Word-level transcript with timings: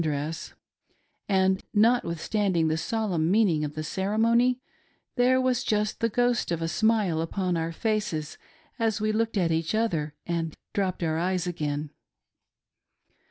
dress; 0.03 0.55
and 1.29 1.63
notwithstanding 1.75 2.69
the 2.69 2.75
solemn 2.75 3.29
meaning 3.29 3.63
of 3.63 3.75
the 3.75 3.83
ceremony, 3.83 4.59
there 5.15 5.39
was 5.39 5.63
just 5.63 5.99
the 5.99 6.09
ghost 6.09 6.49
of 6.51 6.59
a 6.59 6.67
smile 6.67 7.21
upon 7.21 7.55
our 7.55 7.71
faces 7.71 8.39
as 8.79 8.99
we 8.99 9.11
looked 9.11 9.37
at 9.37 9.51
each 9.51 9.75
other 9.75 10.15
and 10.25 10.55
dropped 10.73 11.03
our 11.03 11.19
eyes 11.19 11.45
again. 11.45 11.91